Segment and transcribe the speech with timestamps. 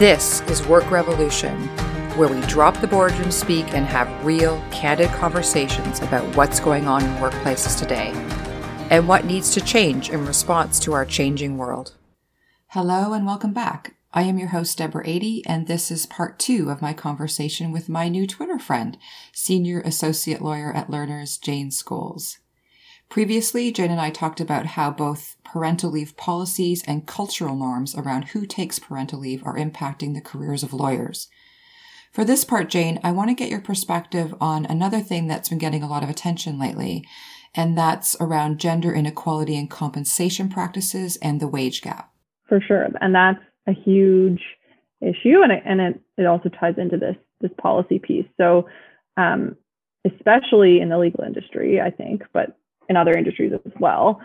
[0.00, 1.54] This is Work Revolution,
[2.16, 7.04] where we drop the boardroom speak and have real, candid conversations about what's going on
[7.04, 8.12] in workplaces today
[8.88, 11.96] and what needs to change in response to our changing world.
[12.68, 13.94] Hello and welcome back.
[14.14, 17.90] I am your host, Deborah Adey, and this is part two of my conversation with
[17.90, 18.96] my new Twitter friend,
[19.34, 22.38] Senior Associate Lawyer at Lerners, Jane Scholes.
[23.10, 28.28] Previously, Jane and I talked about how both parental leave policies and cultural norms around
[28.28, 31.28] who takes parental leave are impacting the careers of lawyers.
[32.12, 35.58] For this part, Jane, I want to get your perspective on another thing that's been
[35.58, 37.04] getting a lot of attention lately,
[37.54, 42.12] and that's around gender inequality and compensation practices and the wage gap.
[42.48, 42.88] For sure.
[43.00, 44.42] And that's a huge
[45.00, 45.42] issue.
[45.42, 48.26] And it, and it, it also ties into this, this policy piece.
[48.36, 48.68] So,
[49.16, 49.56] um,
[50.04, 52.56] especially in the legal industry, I think, but
[52.88, 54.20] in other industries as well,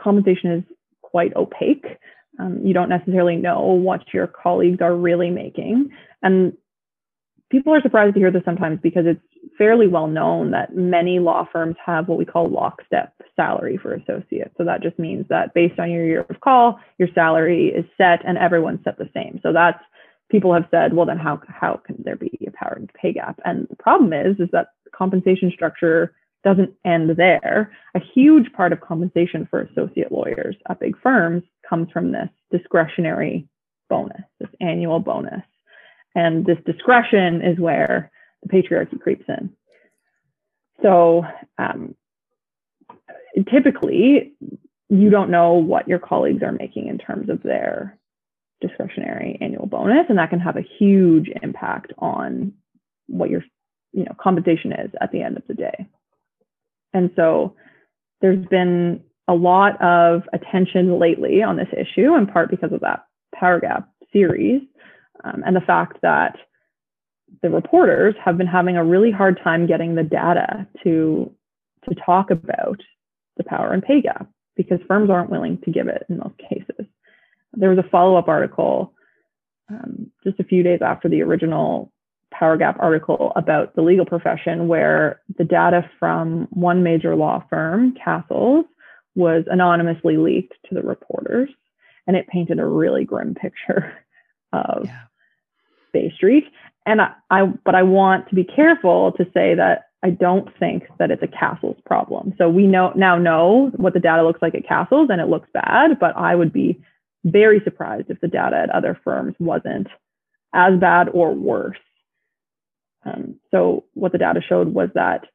[0.00, 0.64] compensation is
[1.02, 1.86] quite opaque.
[2.38, 5.90] Um, you don't necessarily know what your colleagues are really making.
[6.22, 6.52] And
[7.50, 9.20] people are surprised to hear this sometimes because it's
[9.56, 14.54] fairly well known that many law firms have what we call lockstep salary for associates.
[14.56, 18.24] So that just means that based on your year of call, your salary is set
[18.26, 19.40] and everyone's set the same.
[19.42, 19.82] So that's
[20.30, 23.40] people have said, well, then how how can there be a power pay gap?
[23.44, 26.14] And the problem is, is that compensation structure
[26.48, 27.72] doesn't end there.
[27.94, 33.46] A huge part of compensation for associate lawyers at big firms comes from this discretionary
[33.90, 35.42] bonus, this annual bonus.
[36.14, 38.10] And this discretion is where
[38.42, 39.50] the patriarchy creeps in.
[40.82, 41.24] So
[41.58, 41.94] um,
[43.50, 44.32] typically,
[44.88, 47.98] you don't know what your colleagues are making in terms of their
[48.62, 52.54] discretionary annual bonus, and that can have a huge impact on
[53.06, 53.42] what your
[53.92, 55.86] you know compensation is at the end of the day.
[56.92, 57.54] And so
[58.20, 63.04] there's been a lot of attention lately on this issue, in part because of that
[63.34, 64.62] Power Gap series
[65.24, 66.36] um, and the fact that
[67.42, 71.32] the reporters have been having a really hard time getting the data to
[71.88, 72.80] to talk about
[73.36, 76.86] the power and pay gap because firms aren't willing to give it in most cases.
[77.52, 78.92] There was a follow-up article
[79.70, 81.92] um, just a few days after the original
[82.32, 87.94] Power Gap article about the legal profession where the data from one major law firm,
[88.02, 88.64] Cassels,
[89.14, 91.50] was anonymously leaked to the reporters.
[92.06, 93.92] And it painted a really grim picture
[94.52, 95.00] of yeah.
[95.92, 96.44] Bay Street.
[96.86, 100.84] And I, I, but I want to be careful to say that I don't think
[100.98, 102.34] that it's a Cassels problem.
[102.38, 105.48] So we know now know what the data looks like at Cassels and it looks
[105.52, 106.80] bad, but I would be
[107.24, 109.88] very surprised if the data at other firms wasn't
[110.54, 111.78] as bad or worse.
[113.04, 115.26] Um, so what the data showed was that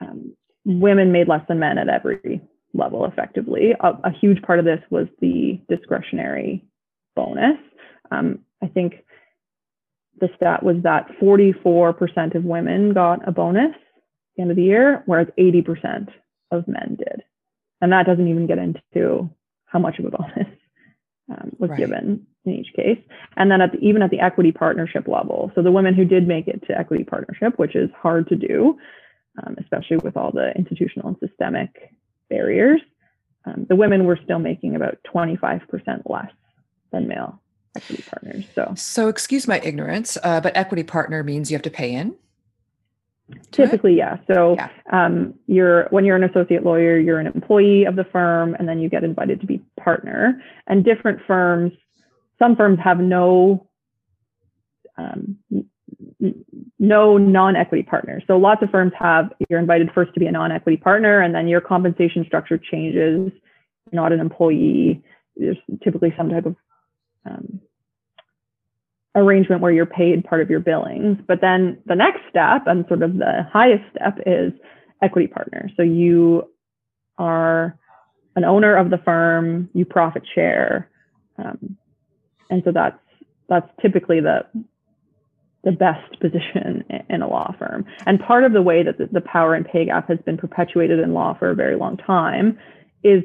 [0.00, 2.40] um, women made less than men at every
[2.74, 3.72] level effectively.
[3.78, 6.64] A, a, huge part of this was the discretionary
[7.14, 7.58] bonus.
[8.10, 9.04] Um, I think
[10.20, 14.62] the stat was that 44% of women got a bonus at the end of the
[14.62, 16.08] year, whereas 80%
[16.50, 17.22] of men did.
[17.80, 19.28] And that doesn't even get into
[19.66, 20.48] how much of a bonus
[21.30, 21.78] um, was right.
[21.78, 22.98] given in each case.
[23.36, 26.26] And then at the, even at the equity partnership level, so the women who did
[26.26, 28.78] make it to equity partnership, which is hard to do,
[29.44, 31.92] um, especially with all the institutional and systemic
[32.28, 32.80] barriers,
[33.44, 35.62] um, the women were still making about 25%
[36.08, 36.30] less
[36.90, 37.40] than male
[37.76, 38.44] equity partners.
[38.54, 42.14] So, so excuse my ignorance, uh, but equity partner means you have to pay in.
[43.50, 44.18] Typically, yeah.
[44.26, 44.68] So yeah.
[44.92, 48.78] Um, you're when you're an associate lawyer, you're an employee of the firm, and then
[48.78, 50.42] you get invited to be partner.
[50.66, 51.72] And different firms,
[52.38, 53.66] some firms have no
[54.96, 55.38] um,
[56.78, 58.22] no non-equity partners.
[58.26, 61.48] So lots of firms have you're invited first to be a non-equity partner, and then
[61.48, 63.32] your compensation structure changes.
[63.90, 65.02] You're not an employee.
[65.36, 66.56] There's typically some type of
[67.24, 67.60] um,
[69.14, 71.18] arrangement where you're paid part of your billings.
[71.26, 74.52] But then the next step and sort of the highest step is
[75.02, 75.70] equity partner.
[75.76, 76.48] So you
[77.18, 77.78] are
[78.36, 80.88] an owner of the firm, you profit share.
[81.38, 81.76] Um,
[82.52, 82.98] and so that's
[83.48, 84.44] that's typically the
[85.64, 87.84] the best position in a law firm.
[88.06, 91.14] And part of the way that the, power and pay gap has been perpetuated in
[91.14, 92.58] law for a very long time
[93.04, 93.22] is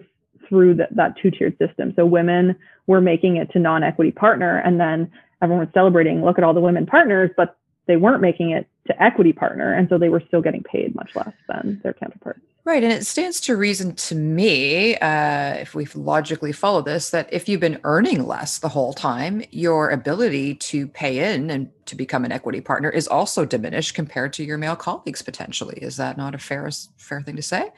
[0.48, 1.94] through the, that two-tiered system.
[1.96, 6.44] So women were making it to non-equity partner, and then everyone was celebrating, look at
[6.44, 7.58] all the women partners, but
[7.88, 9.74] they weren't making it to equity partner.
[9.74, 12.42] And so they were still getting paid much less than their counterparts.
[12.63, 12.84] Right.
[12.84, 17.48] And it stands to reason to me, uh, if we've logically follow this, that if
[17.48, 22.25] you've been earning less the whole time, your ability to pay in and to become
[22.25, 25.78] an equity partner is also diminished compared to your male colleagues potentially.
[25.81, 27.72] Is that not a fair, fair thing to say?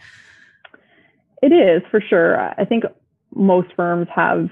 [1.43, 2.39] It is for sure.
[2.59, 2.83] I think
[3.35, 4.49] most firms have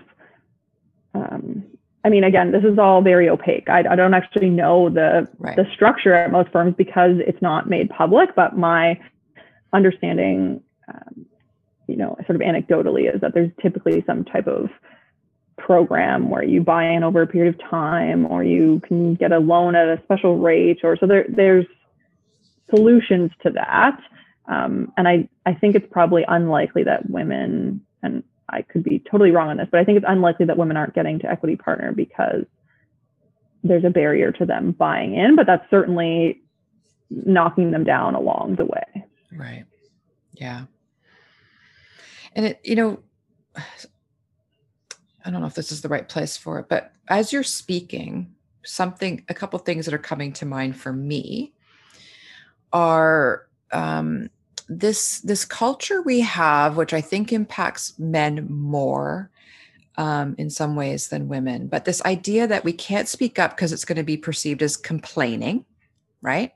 [1.16, 1.66] um,
[2.04, 3.70] I mean, again, this is all very opaque.
[3.70, 5.56] I, I don't actually know the right.
[5.56, 8.36] the structure at most firms because it's not made public.
[8.36, 9.00] But my
[9.74, 11.26] understanding, um,
[11.88, 14.70] you know, sort of anecdotally, is that there's typically some type of
[15.58, 19.40] program where you buy in over a period of time, or you can get a
[19.40, 21.66] loan at a special rate, or so there there's
[22.70, 24.00] solutions to that.
[24.48, 29.32] Um, and I I think it's probably unlikely that women and I could be totally
[29.32, 31.92] wrong on this, but I think it's unlikely that women aren't getting to equity partner
[31.92, 32.46] because
[33.64, 36.42] there's a barrier to them buying in, but that's certainly
[37.10, 39.06] knocking them down along the way.
[39.32, 39.66] Right.
[40.34, 40.64] Yeah.
[42.34, 43.00] And it, you know,
[45.26, 48.34] I don't know if this is the right place for it, but as you're speaking,
[48.64, 51.54] something, a couple things that are coming to mind for me
[52.72, 54.30] are um,
[54.70, 59.30] this this culture we have, which I think impacts men more
[59.98, 63.74] um, in some ways than women, but this idea that we can't speak up because
[63.74, 65.66] it's going to be perceived as complaining,
[66.22, 66.54] right?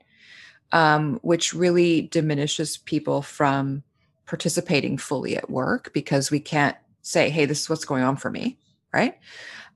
[0.70, 3.82] Um, which really diminishes people from
[4.26, 8.30] participating fully at work because we can't say, "Hey, this is what's going on for
[8.30, 8.58] me,"
[8.92, 9.18] right?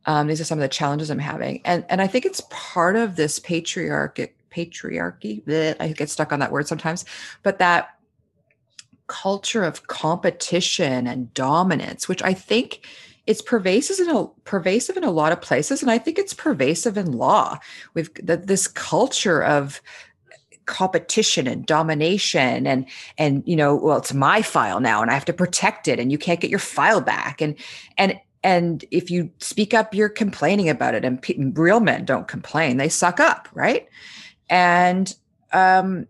[0.06, 2.96] Um, these are some of the challenges I'm having, and and I think it's part
[2.96, 5.44] of this patriarchic patriarchy.
[5.44, 7.04] Bleh, I get stuck on that word sometimes,
[7.42, 7.95] but that
[9.06, 12.86] culture of competition and dominance, which I think
[13.26, 16.96] it's pervasive in a pervasive in a lot of places, and I think it's pervasive
[16.96, 17.58] in law.
[17.94, 19.80] We've that this culture of
[20.66, 22.86] competition and domination and
[23.18, 26.10] and you know well it's my file now and i have to protect it and
[26.10, 27.40] you can't get your file back.
[27.40, 27.54] And
[27.96, 32.28] and and if you speak up you're complaining about it and pe- real men don't
[32.28, 32.76] complain.
[32.76, 33.88] They suck up right?
[34.50, 35.14] And
[35.52, 36.06] um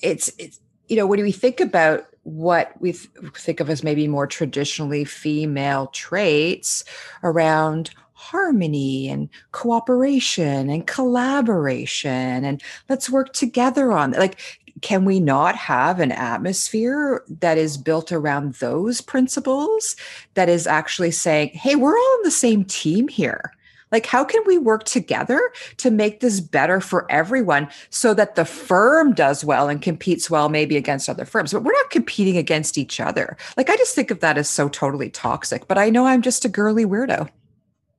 [0.00, 4.06] it's it's you know when we think about what we th- think of as maybe
[4.06, 6.84] more traditionally female traits
[7.24, 14.38] around harmony and cooperation and collaboration and let's work together on like
[14.80, 19.96] can we not have an atmosphere that is built around those principles
[20.34, 23.52] that is actually saying hey we're all on the same team here
[23.92, 28.44] like, how can we work together to make this better for everyone so that the
[28.44, 31.52] firm does well and competes well, maybe against other firms?
[31.52, 33.36] But we're not competing against each other.
[33.56, 36.44] Like, I just think of that as so totally toxic, but I know I'm just
[36.44, 37.28] a girly weirdo.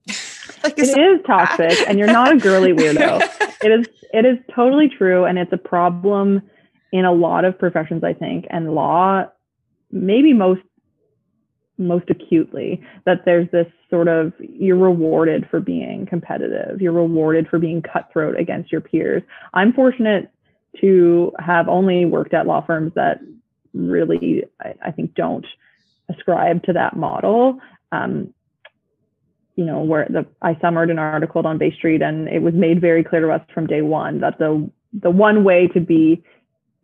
[0.63, 3.22] like, it is toxic, and you're not a girly weirdo.
[3.63, 5.25] it is, it is totally true.
[5.25, 6.42] And it's a problem
[6.92, 9.25] in a lot of professions, I think, and law,
[9.92, 10.62] maybe most
[11.88, 16.81] most acutely that there's this sort of you're rewarded for being competitive.
[16.81, 19.24] You're rewarded for being cutthroat against your peers.
[19.53, 20.31] I'm fortunate
[20.81, 23.19] to have only worked at law firms that
[23.74, 25.45] really i, I think don't
[26.09, 27.59] ascribe to that model.
[27.91, 28.33] Um,
[29.56, 32.81] you know where the i summered an article on bay street and it was made
[32.81, 36.24] very clear to us from day one that the the one way to be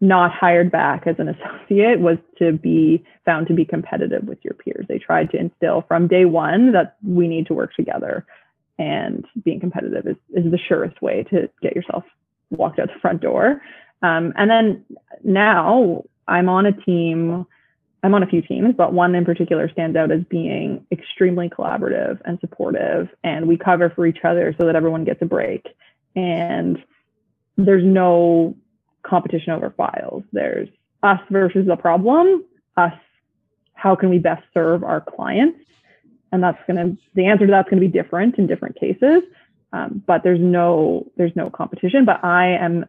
[0.01, 4.53] not hired back as an associate was to be found to be competitive with your
[4.53, 4.85] peers.
[4.87, 8.25] They tried to instill from day one that we need to work together
[8.79, 12.05] and being competitive is, is the surest way to get yourself
[12.49, 13.61] walked out the front door.
[14.01, 14.85] Um, and then
[15.23, 17.45] now I'm on a team,
[18.01, 22.19] I'm on a few teams, but one in particular stands out as being extremely collaborative
[22.23, 23.09] and supportive.
[23.23, 25.65] And we cover for each other so that everyone gets a break.
[26.15, 26.77] And
[27.57, 28.56] there's no
[29.09, 30.23] competition over files.
[30.31, 30.69] There's
[31.04, 32.44] us versus the problem,
[32.78, 32.94] us,
[33.73, 35.59] how can we best serve our clients?
[36.31, 39.23] And that's going to, the answer to that's going to be different in different cases.
[39.71, 42.06] Um, but there's no, there's no competition.
[42.06, 42.85] But I am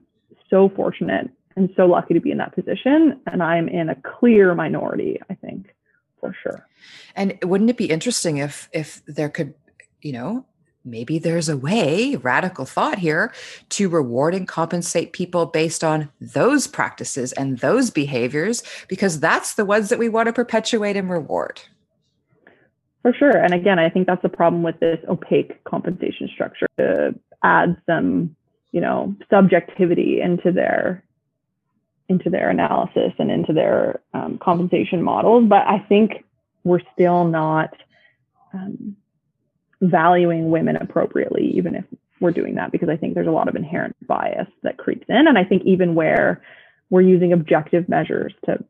[0.48, 3.20] so fortunate and so lucky to be in that position.
[3.26, 5.74] And I'm in a clear minority, I think,
[6.20, 6.66] for sure.
[7.14, 9.54] And wouldn't it be interesting if, if there could,
[10.02, 10.44] you know,
[10.84, 13.32] maybe there's a way, radical thought here,
[13.70, 19.64] to reward and compensate people based on those practices and those behaviors, because that's the
[19.64, 21.60] ones that we want to perpetuate and reward.
[23.02, 23.36] For sure.
[23.36, 26.66] And again, I think that's the problem with this opaque compensation structure.
[26.78, 28.36] to add some,
[28.72, 31.02] you know, subjectivity into their
[32.08, 35.44] into their analysis and into their um, compensation models.
[35.48, 36.24] But I think
[36.64, 37.72] we're still not
[38.52, 38.96] um,
[39.80, 41.84] valuing women appropriately, even if
[42.20, 45.26] we're doing that, because I think there's a lot of inherent bias that creeps in.
[45.26, 46.42] And I think even where
[46.90, 48.62] we're using objective measures to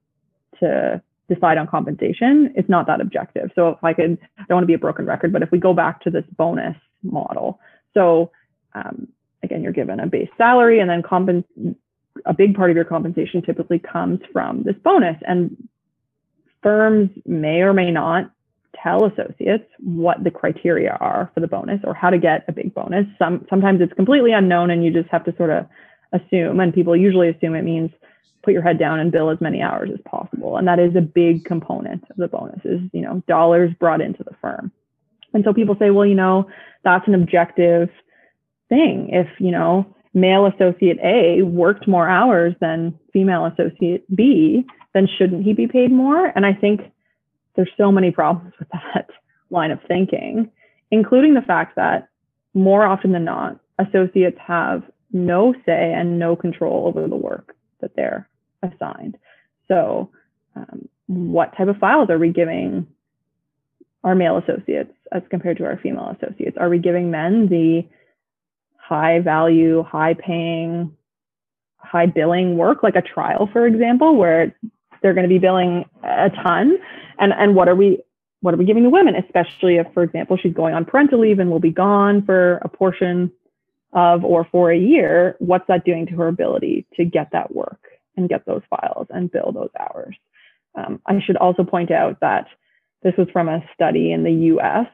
[0.61, 3.51] to decide on compensation, it's not that objective.
[3.55, 5.59] So if I could, I don't want to be a broken record, but if we
[5.59, 7.61] go back to this bonus model,
[7.95, 8.31] so
[8.75, 9.09] um,
[9.43, 11.03] again, you're given a base salary, and then
[12.27, 15.57] a big part of your compensation typically comes from this bonus, and
[16.63, 18.31] firms may or may not
[18.81, 22.75] tell associates what the criteria are for the bonus or how to get a big
[22.75, 23.07] bonus.
[23.19, 25.67] Some sometimes it's completely unknown and you just have to sort of
[26.13, 27.91] assume and people usually assume it means
[28.43, 30.57] put your head down and bill as many hours as possible.
[30.57, 34.35] And that is a big component of the bonuses, you know, dollars brought into the
[34.41, 34.73] firm.
[35.35, 36.49] And so people say, well, you know,
[36.83, 37.89] that's an objective
[38.69, 39.11] thing.
[39.13, 45.45] If, you know, male associate A worked more hours than female associate B, then shouldn't
[45.45, 46.33] he be paid more?
[46.35, 46.81] And I think
[47.57, 49.09] there's so many problems with that
[49.51, 50.51] line of thinking,
[50.91, 52.09] including the fact that
[52.55, 57.95] more often than not, associates have no say and no control over the work that
[57.97, 58.29] they're
[58.63, 59.17] assigned.
[59.69, 60.11] So,
[60.57, 62.87] um, what type of files are we giving
[64.05, 66.57] our male associates as compared to our female associates?
[66.59, 67.87] Are we giving men the
[68.77, 70.97] high value, high paying,
[71.77, 74.55] high billing work, like a trial, for example, where
[75.03, 76.79] they're going to be billing a ton?
[77.21, 78.03] And, and what are we
[78.43, 81.39] what are we giving the women, especially if, for example, she's going on parental leave
[81.39, 83.31] and will be gone for a portion
[83.93, 85.37] of or for a year?
[85.41, 87.91] What's that doing to her ability to get that work?
[88.21, 90.17] and get those files and bill those hours.
[90.77, 92.47] Um, I should also point out that
[93.03, 94.87] this was from a study in the US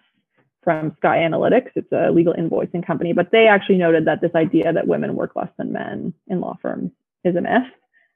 [0.63, 1.71] from Sky Analytics.
[1.75, 5.37] It's a legal invoicing company, but they actually noted that this idea that women work
[5.37, 6.91] less than men in law firms
[7.25, 7.69] is a myth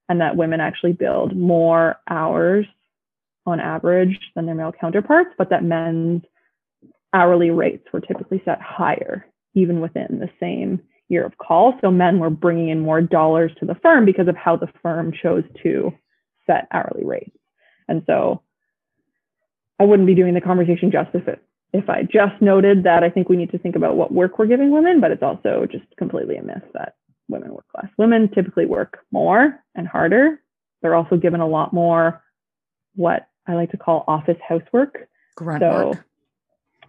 [0.08, 2.66] and that women actually build more hours
[3.46, 6.22] on average than their male counterparts, but that men's
[7.12, 11.74] hourly rates were typically set higher, even within the same year of call.
[11.80, 15.12] So men were bringing in more dollars to the firm because of how the firm
[15.12, 15.92] chose to
[16.46, 17.36] set hourly rates.
[17.88, 18.42] And so
[19.80, 21.38] I wouldn't be doing the conversation justice if,
[21.72, 24.46] if I just noted that I think we need to think about what work we're
[24.46, 26.94] giving women, but it's also just completely a myth that
[27.28, 27.90] women work less.
[27.96, 30.40] Women typically work more and harder.
[30.82, 32.22] They're also given a lot more
[32.94, 35.08] what I like to call office housework.
[35.36, 36.04] Grunt so, work.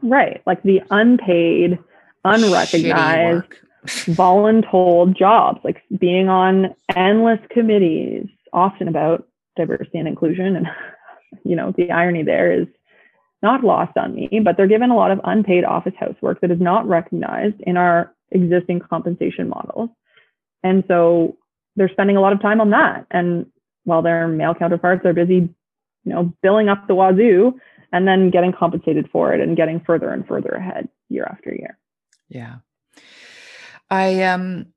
[0.01, 1.77] Right, like the unpaid,
[2.25, 3.45] unrecognized
[3.85, 10.55] voluntold jobs, like being on endless committees, often about diversity and inclusion.
[10.55, 10.67] And,
[11.43, 12.67] you know, the irony there is
[13.43, 16.59] not lost on me, but they're given a lot of unpaid office housework that is
[16.59, 19.89] not recognized in our existing compensation models.
[20.63, 21.37] And so
[21.75, 23.05] they're spending a lot of time on that.
[23.09, 23.47] And
[23.83, 25.49] while their male counterparts are busy,
[26.03, 27.53] you know, billing up the wazoo
[27.93, 31.77] and then getting compensated for it and getting further and further ahead year after year.
[32.29, 32.57] Yeah.
[33.89, 34.67] I um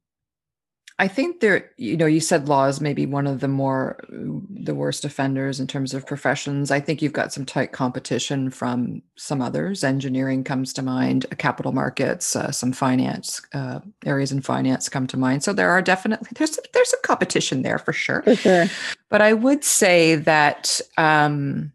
[0.96, 4.76] I think there, you know, you said law is maybe one of the more the
[4.76, 6.70] worst offenders in terms of professions.
[6.70, 9.82] I think you've got some tight competition from some others.
[9.82, 15.08] Engineering comes to mind, uh, capital markets, uh, some finance uh, areas in finance come
[15.08, 15.42] to mind.
[15.42, 18.22] So there are definitely there's there's some competition there for sure.
[18.22, 18.66] For sure.
[19.08, 21.72] But I would say that um,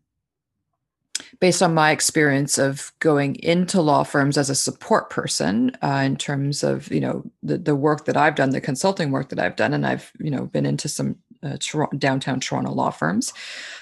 [1.40, 6.18] based on my experience of going into law firms as a support person uh, in
[6.18, 9.56] terms of you know the, the work that i've done the consulting work that i've
[9.56, 11.58] done and i've you know been into some uh,
[11.98, 13.32] downtown toronto law firms.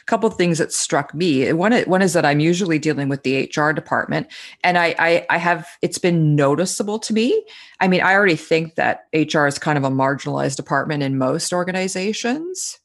[0.01, 3.23] A couple of things that struck me one, one is that i'm usually dealing with
[3.23, 4.27] the hr department
[4.63, 7.43] and I, I i have it's been noticeable to me.
[7.79, 11.51] I mean i already think that hr is kind of a marginalized department in most
[11.51, 12.77] organizations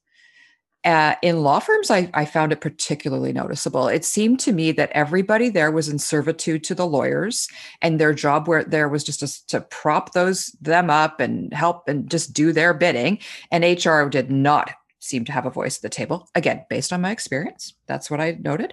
[0.84, 3.86] uh, in law firms, I, I found it particularly noticeable.
[3.88, 7.48] It seemed to me that everybody there was in servitude to the lawyers,
[7.80, 11.88] and their job where there was just to, to prop those them up and help
[11.88, 13.18] and just do their bidding.
[13.50, 16.28] And HR did not seem to have a voice at the table.
[16.34, 18.72] Again, based on my experience, that's what I noted.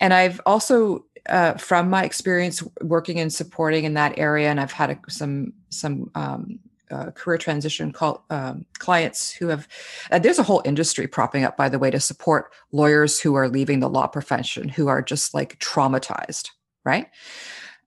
[0.00, 4.72] And I've also, uh, from my experience working and supporting in that area, and I've
[4.72, 6.60] had a, some some um,
[6.92, 9.66] uh, career transition call, um, clients who have
[10.10, 13.48] uh, there's a whole industry propping up by the way to support lawyers who are
[13.48, 16.50] leaving the law profession who are just like traumatized
[16.84, 17.08] right?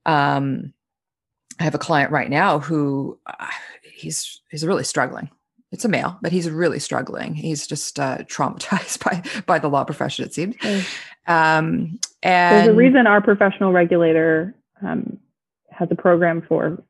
[0.06, 0.74] Um,
[1.60, 3.48] i have a client right now who uh,
[3.82, 5.30] he's he's really struggling.
[5.72, 7.34] It's a male but he's really struggling.
[7.34, 10.56] He's just uh, traumatized by by the law profession it seems.
[11.28, 15.18] Um, and there's a reason our professional regulator um,
[15.72, 16.84] has a program for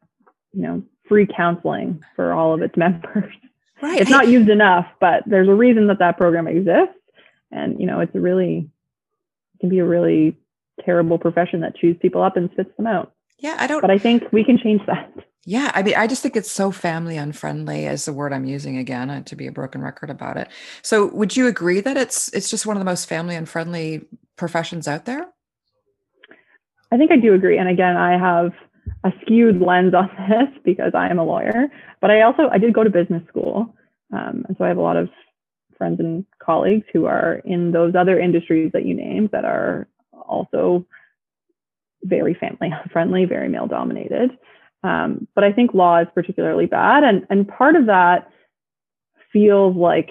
[0.53, 3.33] you know free counseling for all of its members.
[3.81, 3.99] Right.
[3.99, 6.95] It's not used enough, but there's a reason that that program exists.
[7.51, 8.69] And, you know, it's a really,
[9.53, 10.37] it can be a really
[10.83, 13.13] terrible profession that chews people up and spits them out.
[13.37, 13.81] Yeah, I don't.
[13.81, 15.11] But I think we can change that.
[15.47, 18.77] Yeah, I mean, I just think it's so family unfriendly, is the word I'm using
[18.77, 20.47] again, uh, to be a broken record about it.
[20.81, 24.07] So, would you agree that it's it's just one of the most family unfriendly
[24.37, 25.27] professions out there?
[26.91, 27.59] I think I do agree.
[27.59, 28.53] And again, I have
[29.03, 31.67] a skewed lens on this because I am a lawyer,
[32.01, 33.75] but I also I did go to business school,
[34.13, 35.09] um, and so I have a lot of
[35.77, 40.85] friends and colleagues who are in those other industries that you named that are also
[42.03, 44.31] very family friendly, very male dominated.
[44.83, 47.03] Um, but I think law is particularly bad.
[47.03, 48.29] And, and part of that
[49.33, 50.09] feels like,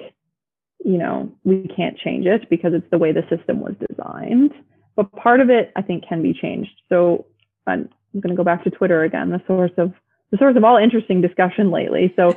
[0.85, 4.52] you know, we can't change it because it's the way the system was designed.
[4.97, 6.73] But part of it, I think, can be changed.
[6.88, 7.26] So
[8.14, 9.92] I'm going to go back to Twitter again, the source of
[10.30, 12.12] the source of all interesting discussion lately.
[12.16, 12.37] So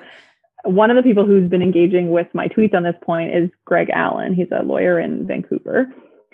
[0.64, 3.90] one of the people who's been engaging with my tweets on this point is Greg
[3.92, 4.34] Allen.
[4.34, 5.88] He's a lawyer in Vancouver.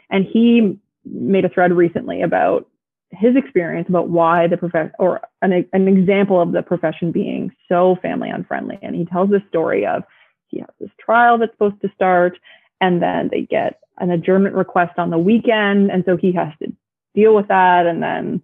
[0.09, 2.67] And he made a thread recently about
[3.12, 7.97] his experience about why the profession or an, an example of the profession being so
[8.01, 8.79] family unfriendly.
[8.81, 10.03] And he tells the story of
[10.47, 12.38] he has this trial that's supposed to start,
[12.81, 15.91] and then they get an adjournment request on the weekend.
[15.91, 16.71] And so he has to
[17.15, 17.85] deal with that.
[17.85, 18.41] And then,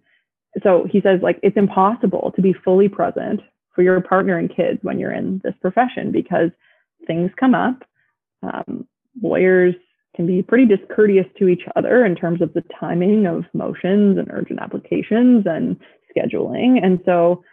[0.62, 3.40] so he says, like, it's impossible to be fully present
[3.74, 6.50] for your partner and kids when you're in this profession because
[7.06, 7.84] things come up.
[8.42, 8.86] Um,
[9.22, 9.74] lawyers
[10.16, 14.28] can be pretty discourteous to each other in terms of the timing of motions and
[14.30, 15.76] urgent applications and
[16.14, 16.84] scheduling.
[16.84, 17.44] And so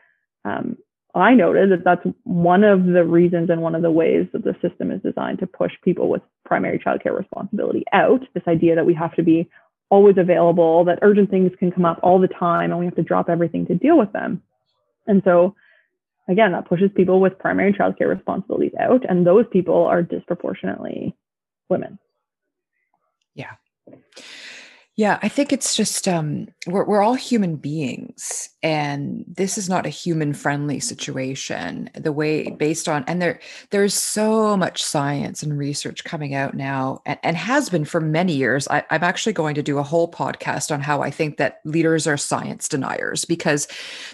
[0.43, 0.77] um,
[1.13, 4.55] I noted that that's one of the reasons and one of the ways that the
[4.61, 8.21] system is designed to push people with primary childcare responsibility out.
[8.33, 9.49] This idea that we have to be
[9.89, 13.03] always available, that urgent things can come up all the time, and we have to
[13.03, 14.41] drop everything to deal with them.
[15.07, 15.55] And so,
[16.27, 21.15] again, that pushes people with primary childcare responsibilities out, and those people are disproportionately
[21.69, 21.99] women.
[23.33, 23.53] Yeah.
[24.97, 29.85] Yeah, I think it's just um, we're we're all human beings, and this is not
[29.85, 31.91] a human friendly situation.
[31.93, 33.39] The way based on and there
[33.69, 38.33] there's so much science and research coming out now, and, and has been for many
[38.33, 38.67] years.
[38.69, 42.07] I, I'm actually going to do a whole podcast on how I think that leaders
[42.07, 43.67] are science deniers because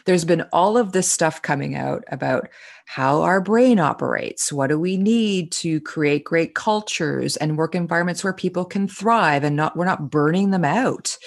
[0.03, 2.49] there's been all of this stuff coming out about
[2.85, 4.51] how our brain operates.
[4.51, 9.43] What do we need to create great cultures and work environments where people can thrive
[9.43, 11.17] and not we're not burning them out.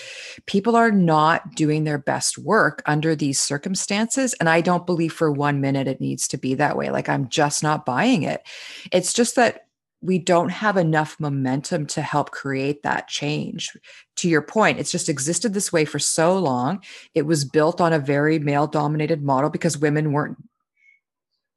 [0.47, 5.31] People are not doing their best work under these circumstances and I don't believe for
[5.31, 6.90] one minute it needs to be that way.
[6.90, 8.47] Like I'm just not buying it.
[8.92, 9.66] It's just that
[10.03, 13.77] we don't have enough momentum to help create that change.
[14.16, 16.83] To your point, it's just existed this way for so long.
[17.14, 20.37] It was built on a very male dominated model because women weren't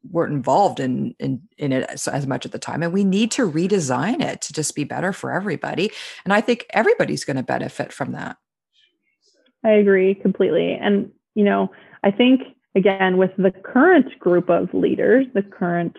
[0.10, 3.32] weren't involved in in in it as, as, much at the time and we need
[3.32, 5.92] to redesign it to just be better for everybody
[6.24, 8.38] and i think everybody's going to benefit from that.
[9.64, 11.72] I agree completely and you know
[12.04, 12.42] i think
[12.76, 15.98] again with the current group of leaders the current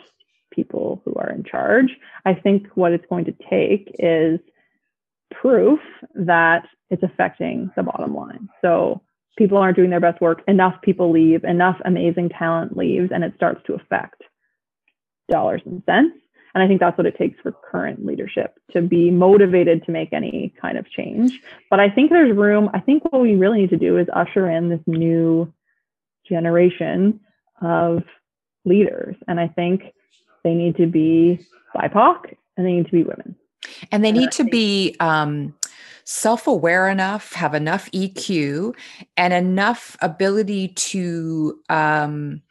[0.51, 4.41] people who are in charge i think what it's going to take is
[5.31, 5.81] proof
[6.15, 8.49] that it's affecting the bottom line.
[8.63, 9.03] So
[9.37, 13.33] people aren't doing their best work, enough people leave, enough amazing talent leaves, and it
[13.37, 14.23] starts to affect
[15.31, 16.17] dollars and cents.
[16.55, 20.13] And I think that's what it takes for current leadership to be motivated to make
[20.13, 21.41] any kind of change.
[21.71, 22.71] But I think there's room.
[22.75, 25.53] I think what we really need to do is usher in this new
[26.29, 27.21] generation
[27.63, 28.03] of
[28.65, 29.17] leaders.
[29.29, 29.83] And I think
[30.43, 33.37] they need to be BIPOC and they need to be women.
[33.93, 35.55] And they need to be um,
[36.11, 38.75] self aware enough, have enough EQ,
[39.17, 41.61] and enough ability to.
[41.69, 42.43] Um,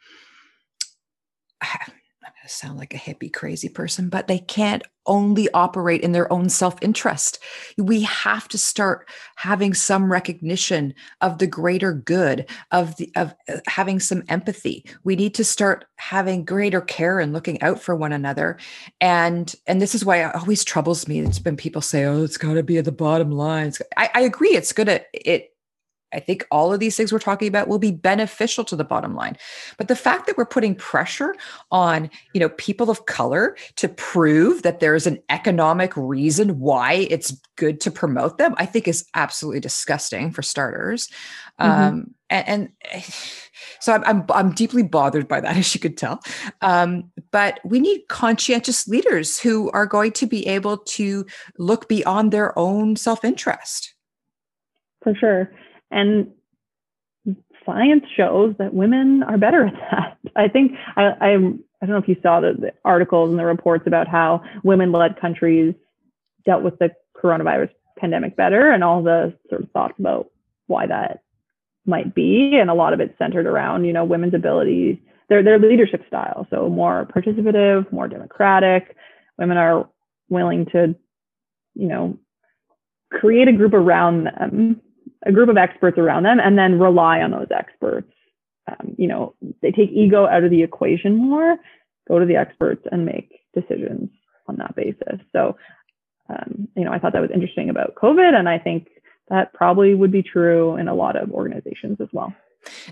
[2.50, 6.76] sound like a hippie crazy person, but they can't only operate in their own self
[6.82, 7.38] interest.
[7.78, 13.58] We have to start having some recognition of the greater good, of the of uh,
[13.66, 14.84] having some empathy.
[15.04, 18.58] We need to start having greater care and looking out for one another.
[19.00, 21.20] And and this is why it always troubles me.
[21.20, 24.20] It's been people say, "Oh, it's got to be at the bottom line." I, I
[24.22, 24.54] agree.
[24.54, 25.50] It's good at it
[26.12, 29.14] I think all of these things we're talking about will be beneficial to the bottom
[29.14, 29.36] line.
[29.76, 31.34] But the fact that we're putting pressure
[31.70, 37.06] on, you know, people of color to prove that there is an economic reason why
[37.10, 41.08] it's good to promote them, I think is absolutely disgusting for starters.
[41.60, 41.82] Mm-hmm.
[41.82, 43.02] Um, and, and,
[43.80, 46.20] so I'm, I'm, I'm deeply bothered by that, as you could tell.
[46.60, 51.26] Um, but we need conscientious leaders who are going to be able to
[51.58, 53.94] look beyond their own self interest.
[55.02, 55.50] For sure.
[55.90, 56.32] And
[57.66, 60.18] science shows that women are better at that.
[60.36, 63.44] I think I, I, I don't know if you saw the, the articles and the
[63.44, 65.74] reports about how women-led countries
[66.46, 70.30] dealt with the coronavirus pandemic better, and all the sort of thoughts about
[70.68, 71.22] why that
[71.84, 72.56] might be.
[72.58, 76.46] And a lot of it centered around, you know, women's ability, their their leadership style.
[76.50, 78.96] So more participative, more democratic.
[79.38, 79.88] Women are
[80.28, 80.94] willing to,
[81.74, 82.18] you know,
[83.12, 84.80] create a group around them
[85.24, 88.12] a group of experts around them and then rely on those experts.
[88.68, 91.56] Um, you know, they take ego out of the equation more,
[92.08, 94.10] go to the experts and make decisions
[94.46, 95.20] on that basis.
[95.32, 95.56] So,
[96.28, 98.34] um, you know, I thought that was interesting about COVID.
[98.34, 98.88] And I think
[99.28, 102.32] that probably would be true in a lot of organizations as well.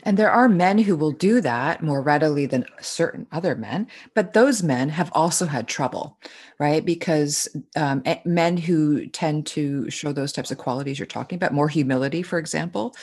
[0.02, 4.32] And there are men who will do that more readily than certain other men, but
[4.32, 6.18] those men have also had trouble,
[6.58, 6.84] right?
[6.84, 11.68] Because um, men who tend to show those types of qualities you're talking about, more
[11.68, 12.94] humility, for example.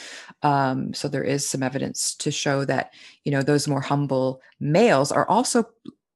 [0.42, 2.92] Um, so there is some evidence to show that,
[3.24, 5.68] you know, those more humble males are also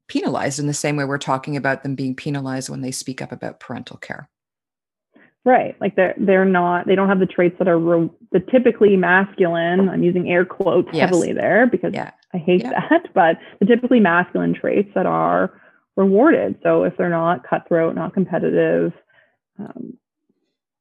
[0.09, 3.31] penalized in the same way we're talking about them being penalized when they speak up
[3.31, 4.29] about parental care.
[5.45, 5.75] Right.
[5.81, 9.89] Like they're they're not they don't have the traits that are re- the typically masculine.
[9.89, 11.09] I'm using air quotes yes.
[11.09, 12.11] heavily there because yeah.
[12.35, 12.73] I hate yeah.
[12.91, 15.59] that, but the typically masculine traits that are
[15.97, 16.59] rewarded.
[16.63, 18.93] So if they're not cutthroat, not competitive,
[19.59, 19.97] um,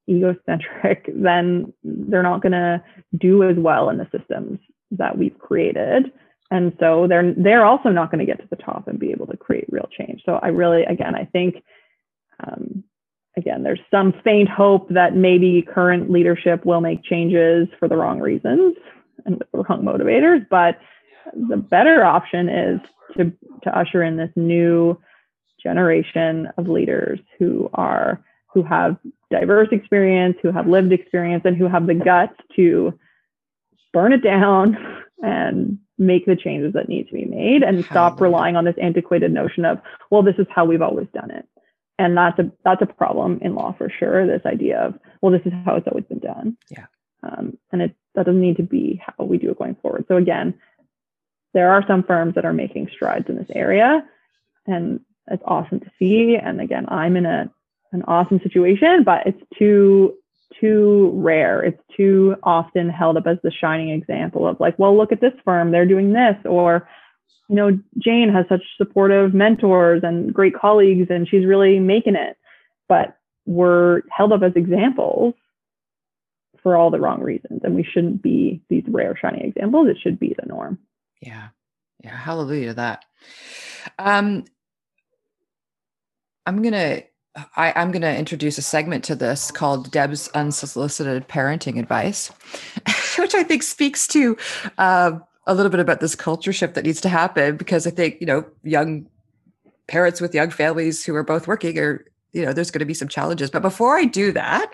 [0.09, 2.83] egocentric, then they're not going to
[3.17, 4.59] do as well in the systems
[4.91, 6.11] that we've created.
[6.51, 9.27] And so they're they're also not going to get to the top and be able
[9.27, 10.23] to create real change.
[10.25, 11.63] So I really, again, I think
[13.39, 18.19] again, there's some faint hope that maybe current leadership will make changes for the wrong
[18.19, 18.75] reasons
[19.25, 20.45] and with the wrong motivators.
[20.49, 20.77] But
[21.33, 22.79] the better option is
[23.17, 23.31] to,
[23.63, 24.99] to usher in this new
[25.61, 28.97] generation of leaders who are who have
[29.29, 32.97] diverse experience, who have lived experience, and who have the guts to
[33.93, 34.75] burn it down
[35.21, 39.31] and make the changes that need to be made and stop relying on this antiquated
[39.31, 41.45] notion of, well, this is how we've always done it
[41.99, 45.45] and that's a that's a problem in law for sure this idea of well this
[45.45, 46.57] is how it's always been done.
[46.69, 46.85] Yeah.
[47.21, 50.05] Um, and it that doesn't need to be how we do it going forward.
[50.07, 50.55] So again
[51.53, 54.03] there are some firms that are making strides in this area
[54.65, 56.37] and it's awesome to see.
[56.41, 57.51] And again i'm in a
[57.91, 60.15] an awesome situation but it's too
[60.59, 61.61] too rare.
[61.61, 65.33] It's too often held up as the shining example of like well look at this
[65.43, 66.87] firm they're doing this or
[67.49, 72.37] you know, Jane has such supportive mentors and great colleagues, and she's really making it.
[72.87, 75.33] But we're held up as examples
[76.61, 77.61] for all the wrong reasons.
[77.63, 79.87] And we shouldn't be these rare, shining examples.
[79.87, 80.77] It should be the norm.
[81.21, 81.49] Yeah.
[82.03, 82.15] Yeah.
[82.15, 83.05] Hallelujah to that.
[83.97, 84.45] Um,
[86.45, 87.03] I'm going to
[87.55, 92.27] I, am going to introduce a segment to this called Deb's Unsolicited Parenting Advice,
[93.19, 94.35] which I think speaks to
[94.77, 98.17] uh, a little bit about this culture shift that needs to happen because I think,
[98.21, 99.07] you know, young
[99.87, 102.93] parents with young families who are both working are, you know, there's going to be
[102.93, 103.49] some challenges.
[103.49, 104.71] But before I do that,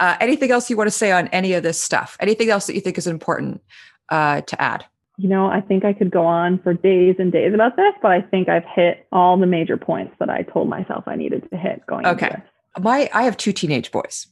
[0.00, 2.16] uh, anything else you want to say on any of this stuff?
[2.18, 3.62] Anything else that you think is important
[4.08, 4.84] uh, to add?
[5.16, 8.10] You know, I think I could go on for days and days about this, but
[8.10, 11.56] I think I've hit all the major points that I told myself I needed to
[11.56, 12.04] hit going.
[12.04, 12.36] Okay,
[12.80, 14.26] my I have two teenage boys,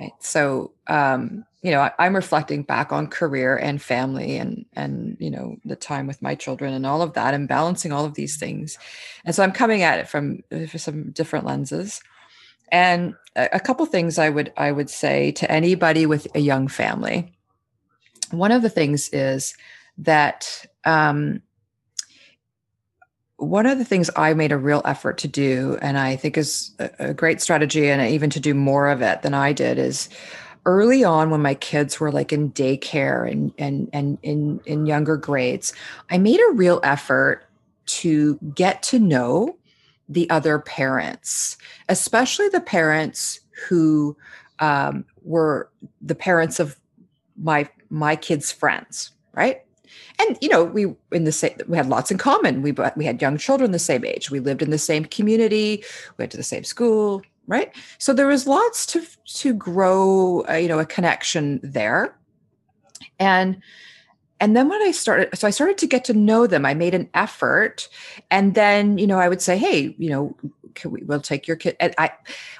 [0.00, 0.12] right?
[0.20, 5.30] So um, you know, I, am reflecting back on career and family and and you
[5.30, 8.36] know the time with my children and all of that and balancing all of these
[8.36, 8.78] things,
[9.24, 12.02] and so I'm coming at it from uh, some different lenses.
[12.70, 16.68] And a, a couple things I would I would say to anybody with a young
[16.68, 17.32] family.
[18.30, 19.54] One of the things is
[19.98, 21.40] that um,
[23.44, 26.72] one of the things I made a real effort to do, and I think is
[26.78, 30.08] a, great strategy, and even to do more of it than I did, is
[30.66, 35.16] early on when my kids were like in daycare and and and in in younger
[35.16, 35.72] grades
[36.10, 37.44] i made a real effort
[37.86, 39.56] to get to know
[40.08, 41.56] the other parents
[41.88, 44.16] especially the parents who
[44.60, 45.68] um, were
[46.00, 46.76] the parents of
[47.36, 49.62] my my kids friends right
[50.18, 52.62] and you know we in the same we had lots in common.
[52.62, 54.30] We but we had young children the same age.
[54.30, 55.84] We lived in the same community.
[56.16, 57.74] We went to the same school right?
[57.98, 62.16] So there was lots to to grow uh, you know a connection there.
[63.18, 63.62] And
[64.40, 66.66] and then when i started so i started to get to know them.
[66.66, 67.88] I made an effort.
[68.30, 70.36] And then you know i would say hey you know
[70.74, 72.10] can we we'll take your kid and i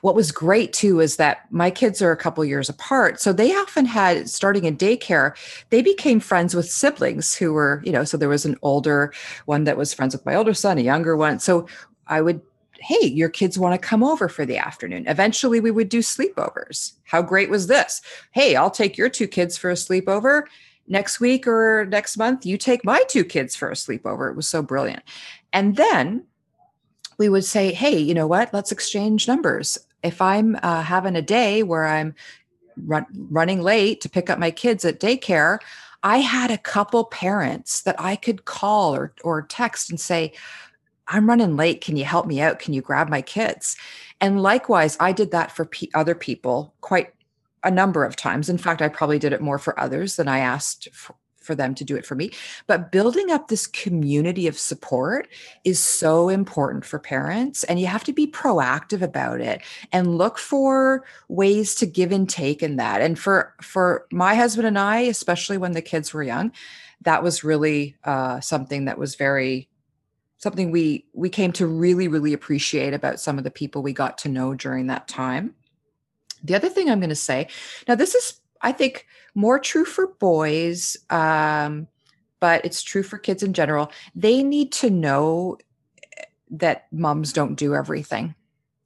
[0.03, 3.55] what was great too is that my kids are a couple years apart so they
[3.55, 5.37] often had starting in daycare
[5.70, 9.12] they became friends with siblings who were you know so there was an older
[9.46, 11.66] one that was friends with my older son a younger one so
[12.07, 12.40] i would
[12.85, 15.07] hey, your kids want to come over for the afternoon.
[15.09, 16.92] Eventually, we would do sleepovers.
[17.05, 18.03] How great was this?
[18.33, 20.42] Hey, I'll take your two kids for a sleepover.
[20.87, 24.31] Next week or next month, you take my two kids for a sleepover.
[24.31, 25.03] It was so brilliant.
[25.53, 26.27] And then
[27.18, 28.53] we would say, hey, you know what?
[28.53, 29.79] Let's exchange numbers.
[30.03, 32.14] If I'm uh, having a day where I'm
[32.77, 35.59] run, running late to pick up my kids at daycare,
[36.03, 40.33] I had a couple parents that I could call or, or text and say,
[41.09, 41.81] I'm running late.
[41.81, 42.59] Can you help me out?
[42.59, 43.77] Can you grab my kids?
[44.20, 47.12] And likewise, I did that for p- other people quite
[47.62, 48.48] a number of times.
[48.48, 51.74] In fact, I probably did it more for others than I asked for, for them
[51.74, 52.33] to do it for me.
[52.66, 55.28] But building up this community of support
[55.64, 57.64] is so important for parents.
[57.64, 59.61] And you have to be proactive about it
[59.92, 63.00] and look for ways to give and take in that.
[63.00, 66.52] And for for my husband and I, especially when the kids were young,
[67.02, 69.68] that was really uh, something that was very
[70.38, 74.18] something we we came to really really appreciate about some of the people we got
[74.18, 75.54] to know during that time
[76.42, 77.48] the other thing i'm going to say
[77.88, 81.87] now this is i think more true for boys um,
[82.44, 83.90] but it's true for kids in general.
[84.14, 85.57] They need to know
[86.50, 88.35] that moms don't do everything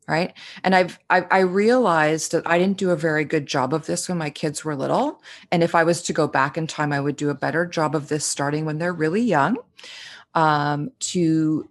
[0.07, 0.33] right?
[0.65, 4.09] And I've, I've i realized that i didn't do a very good job of this
[4.09, 5.21] when my kids were little.
[5.51, 7.97] And if i was to go back in time i would do a better job
[7.97, 9.57] of this starting when they're really young
[10.35, 11.69] um, to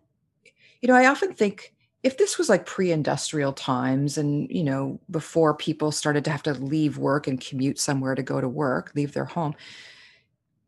[0.82, 1.74] you know i often think
[2.08, 6.54] if this was like pre-industrial times and you know before people started to have to
[6.54, 9.54] leave work and commute somewhere to go to work leave their home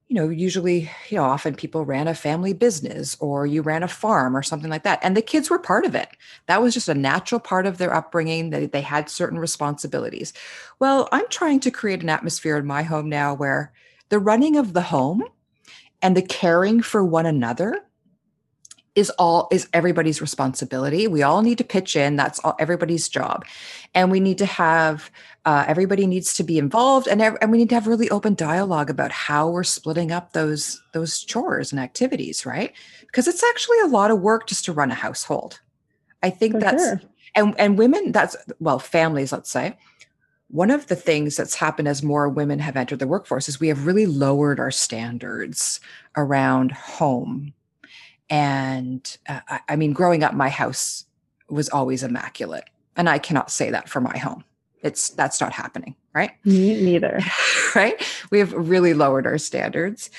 [0.10, 3.88] you know, usually, you know, often people ran a family business or you ran a
[3.88, 5.00] farm or something like that.
[5.04, 6.10] And the kids were part of it.
[6.48, 8.50] That was just a natural part of their upbringing.
[8.50, 10.34] They, they had certain responsibilities.
[10.80, 13.72] Well, I'm trying to create an atmosphere in my home now where
[14.10, 15.24] the running of the home
[16.02, 17.86] and the caring for one another
[18.96, 21.08] is all is everybody's responsibility.
[21.08, 22.16] We all need to pitch in.
[22.16, 23.46] That's all everybody's job.
[23.94, 25.12] And we need to have
[25.46, 28.90] uh, everybody needs to be involved and, and we need to have really open dialogue
[28.90, 32.74] about how we're splitting up those those chores and activities right?
[33.06, 35.60] Because it's actually a lot of work just to run a household.
[36.22, 37.02] I think For that's sure.
[37.36, 39.78] and and women that's well families let's say.
[40.52, 43.68] One of the things that's happened as more women have entered the workforce is we
[43.68, 45.80] have really lowered our standards
[46.18, 47.54] around home
[48.30, 51.06] and uh, I, I mean, growing up, my house
[51.50, 52.66] was always immaculate.
[52.96, 54.44] And I cannot say that for my home.
[54.82, 56.32] It's that's not happening, right?
[56.46, 57.20] Me neither.
[57.76, 58.02] right?
[58.32, 60.10] We have really lowered our standards.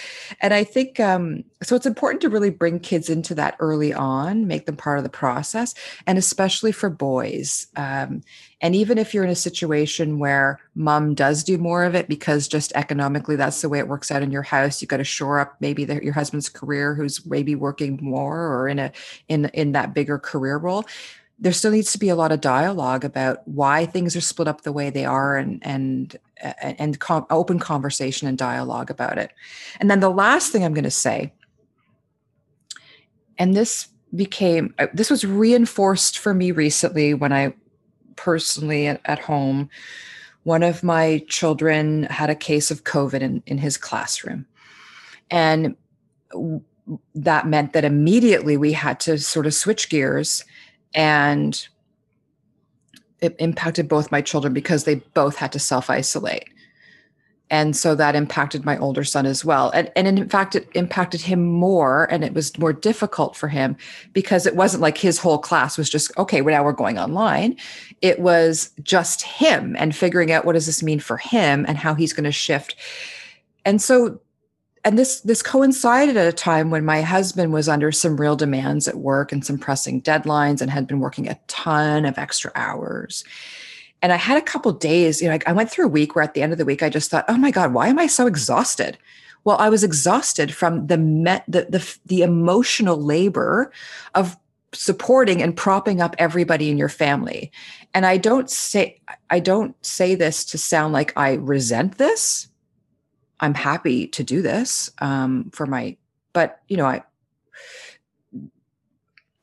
[0.41, 4.47] And I think um, so it's important to really bring kids into that early on,
[4.47, 5.75] make them part of the process,
[6.07, 7.69] and especially for boys.
[7.77, 8.23] Um,
[8.61, 12.47] and even if you're in a situation where mom does do more of it because
[12.47, 15.41] just economically that's the way it works out in your house, you got to shore
[15.41, 18.93] up maybe the, your husband's career, who's maybe working more or in a
[19.29, 20.85] in in that bigger career role
[21.41, 24.61] there still needs to be a lot of dialogue about why things are split up
[24.63, 26.17] the way they are and and
[26.61, 29.33] and com- open conversation and dialogue about it.
[29.81, 31.33] And then the last thing i'm going to say
[33.39, 37.55] and this became uh, this was reinforced for me recently when i
[38.17, 39.71] personally at, at home
[40.43, 44.47] one of my children had a case of covid in, in his classroom.
[45.31, 45.77] And
[47.15, 50.45] that meant that immediately we had to sort of switch gears
[50.95, 51.69] and
[53.21, 56.49] it impacted both my children because they both had to self isolate.
[57.53, 59.71] And so that impacted my older son as well.
[59.71, 63.77] And, and in fact, it impacted him more and it was more difficult for him
[64.13, 67.57] because it wasn't like his whole class was just, okay, well, now we're going online.
[68.03, 71.95] It was just him and figuring out what does this mean for him and how
[71.95, 72.77] he's going to shift.
[73.65, 74.21] And so
[74.85, 78.89] and this this coincided at a time when my husband was under some real demands
[78.89, 83.25] at work and some pressing deadlines and had been working a ton of extra hours.
[84.03, 86.35] And i had a couple days you know i went through a week where at
[86.35, 88.27] the end of the week i just thought oh my god why am i so
[88.27, 88.97] exhausted?
[89.45, 93.73] Well i was exhausted from the met the the, the emotional labor
[94.15, 94.37] of
[94.73, 97.53] supporting and propping up everybody in your family.
[97.93, 102.50] And i don't say i don't say this to sound like i resent this
[103.41, 105.97] I'm happy to do this um, for my,
[106.33, 107.03] but you know, I,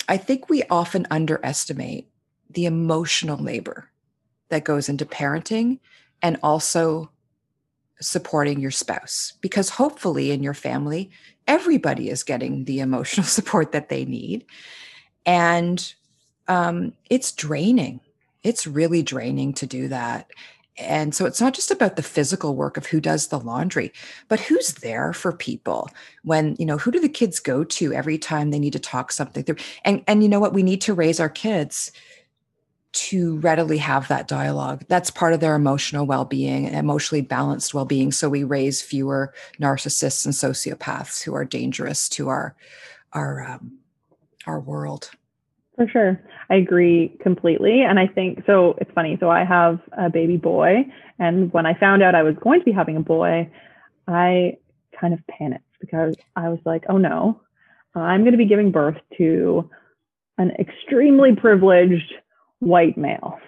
[0.07, 2.07] I think we often underestimate
[2.49, 3.89] the emotional labor
[4.49, 5.79] that goes into parenting
[6.21, 7.11] and also
[7.99, 11.09] supporting your spouse because hopefully in your family
[11.47, 14.45] everybody is getting the emotional support that they need.
[15.25, 15.93] And
[16.47, 17.99] um, it's draining.
[18.43, 20.29] It's really draining to do that
[20.77, 23.91] and so it's not just about the physical work of who does the laundry
[24.27, 25.89] but who's there for people
[26.23, 29.11] when you know who do the kids go to every time they need to talk
[29.11, 29.57] something through?
[29.83, 30.53] And and you know what?
[30.53, 31.91] We need to raise our kids
[32.93, 34.83] to readily have that dialogue.
[34.87, 38.11] That's part of their emotional well-being emotionally balanced well-being.
[38.11, 42.55] So we raise fewer narcissists and sociopaths who are dangerous to our
[43.13, 43.79] our um,
[44.45, 45.11] our world
[45.77, 46.19] for sure.
[46.49, 47.83] I agree completely.
[47.83, 48.75] And I think so.
[48.81, 49.15] It's funny.
[49.19, 50.85] So I have a baby boy.
[51.19, 53.49] And when I found out I was going to be having a boy,
[54.07, 54.57] I
[54.99, 57.41] kind of panicked because I was like, oh no,
[57.95, 59.69] I'm going to be giving birth to
[60.37, 62.13] an extremely privileged
[62.59, 63.39] white male.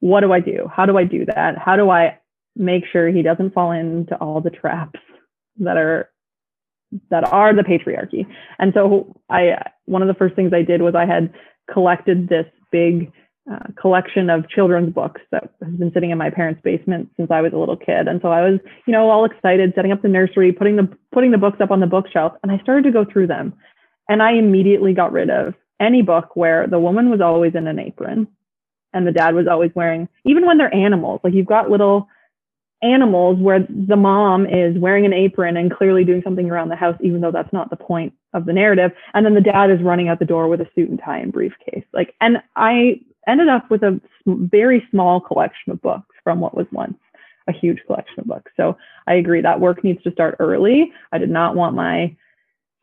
[0.00, 0.68] What do I do?
[0.72, 1.58] How do I do that?
[1.58, 2.18] How do I
[2.56, 5.00] make sure he doesn't fall into all the traps
[5.58, 6.10] that are
[7.10, 8.26] that are the patriarchy.
[8.58, 9.56] And so I
[9.86, 11.32] one of the first things I did was I had
[11.70, 13.12] collected this big
[13.50, 17.40] uh, collection of children's books that has been sitting in my parents' basement since I
[17.42, 18.08] was a little kid.
[18.08, 21.30] And so I was, you know, all excited, setting up the nursery, putting the putting
[21.30, 23.54] the books up on the bookshelf, and I started to go through them.
[24.08, 27.78] And I immediately got rid of any book where the woman was always in an
[27.78, 28.28] apron
[28.92, 32.08] and the dad was always wearing, even when they're animals, like you've got little
[32.84, 36.96] animals where the mom is wearing an apron and clearly doing something around the house,
[37.00, 38.92] even though that's not the point of the narrative.
[39.14, 41.32] And then the dad is running out the door with a suit and tie and
[41.32, 41.84] briefcase.
[41.92, 46.66] Like, and I ended up with a very small collection of books from what was
[46.72, 46.98] once
[47.48, 48.52] a huge collection of books.
[48.56, 50.92] So I agree that work needs to start early.
[51.12, 52.16] I did not want my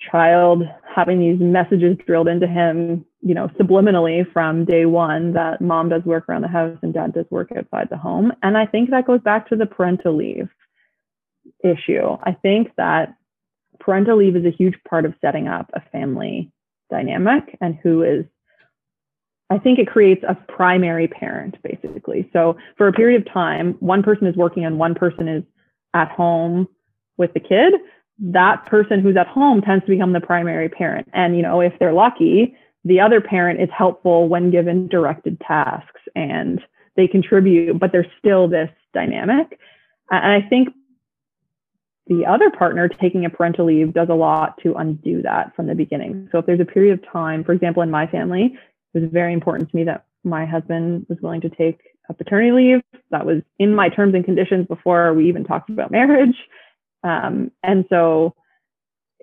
[0.09, 0.63] child
[0.95, 6.03] having these messages drilled into him, you know, subliminally from day one that mom does
[6.03, 8.31] work around the house and dad does work outside the home.
[8.41, 10.49] And I think that goes back to the parental leave
[11.63, 12.17] issue.
[12.23, 13.15] I think that
[13.79, 16.51] parental leave is a huge part of setting up a family
[16.89, 18.25] dynamic and who is
[19.49, 22.29] I think it creates a primary parent basically.
[22.31, 25.43] So for a period of time, one person is working and one person is
[25.93, 26.69] at home
[27.17, 27.73] with the kid
[28.21, 31.09] that person who's at home tends to become the primary parent.
[31.13, 32.55] And, you know, if they're lucky,
[32.85, 36.61] the other parent is helpful when given directed tasks and
[36.95, 39.59] they contribute, but there's still this dynamic.
[40.11, 40.69] And I think
[42.07, 45.75] the other partner taking a parental leave does a lot to undo that from the
[45.75, 46.27] beginning.
[46.31, 48.57] So if there's a period of time, for example, in my family,
[48.93, 51.79] it was very important to me that my husband was willing to take
[52.09, 52.81] a paternity leave.
[53.11, 56.35] That was in my terms and conditions before we even talked about marriage.
[57.03, 58.35] Um, and so,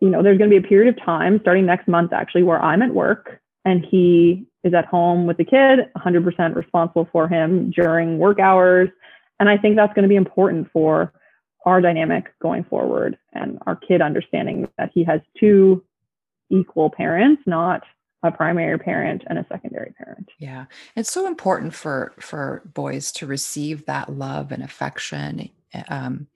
[0.00, 2.60] you know, there's going to be a period of time starting next month actually where
[2.60, 7.70] I'm at work and he is at home with the kid, 100% responsible for him
[7.70, 8.88] during work hours.
[9.40, 11.12] And I think that's going to be important for
[11.64, 15.84] our dynamic going forward and our kid understanding that he has two
[16.50, 17.82] equal parents, not
[18.22, 20.28] a primary parent and a secondary parent.
[20.38, 20.64] Yeah.
[20.96, 25.50] It's so important for for boys to receive that love and affection
[25.88, 26.26] um,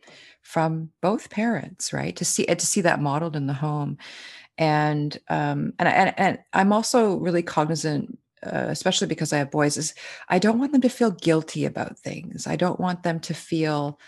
[0.42, 2.14] from both parents, right?
[2.16, 3.98] To see to see that modeled in the home,
[4.58, 8.18] and um, and and, and I'm also really cognizant.
[8.44, 9.94] Uh, especially because I have boys, is
[10.28, 12.48] I don't want them to feel guilty about things.
[12.48, 14.00] I don't want them to feel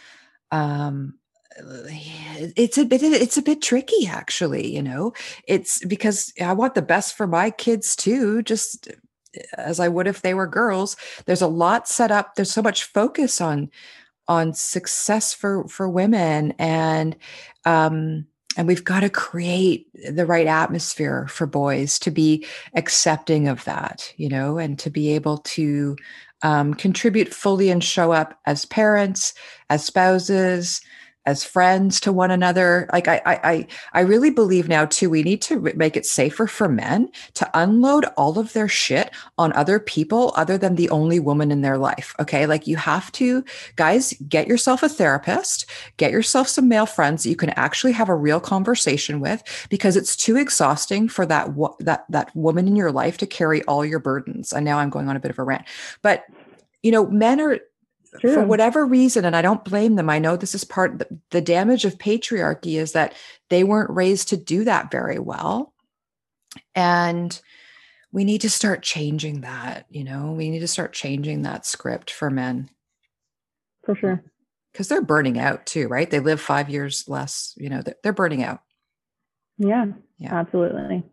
[0.51, 1.15] um,
[1.59, 5.13] it's a bit it's a bit tricky actually you know
[5.47, 8.89] it's because i want the best for my kids too just
[9.57, 12.85] as i would if they were girls there's a lot set up there's so much
[12.85, 13.71] focus on
[14.29, 17.17] on success for for women and
[17.65, 23.65] um and we've got to create the right atmosphere for boys to be accepting of
[23.65, 25.97] that you know and to be able to
[26.43, 29.33] um, contribute fully and show up as parents
[29.71, 30.81] as spouses
[31.27, 32.89] as friends to one another.
[32.93, 35.09] Like I, I, I really believe now too.
[35.09, 39.53] We need to make it safer for men to unload all of their shit on
[39.55, 42.15] other people, other than the only woman in their life.
[42.21, 43.45] Okay, like you have to,
[43.77, 48.09] guys, get yourself a therapist, get yourself some male friends that you can actually have
[48.09, 51.49] a real conversation with, because it's too exhausting for that
[51.81, 54.53] that that woman in your life to carry all your burdens.
[54.53, 55.65] And now I'm going on a bit of a rant,
[56.03, 56.25] but
[56.83, 57.59] you know, men are
[58.20, 58.35] True.
[58.35, 61.40] for whatever reason and i don't blame them i know this is part the, the
[61.40, 63.12] damage of patriarchy is that
[63.50, 65.72] they weren't raised to do that very well.
[66.74, 67.40] And
[68.12, 72.11] we need to start changing that you know we need to start changing that script
[72.11, 72.68] for men.
[73.85, 74.24] For sure.
[74.72, 76.11] Because they're burning out too right?
[76.11, 78.61] They live five years less you know they're, they're burning out.
[79.59, 79.87] Yeah
[80.18, 80.35] yeah.
[80.35, 81.05] absolutely.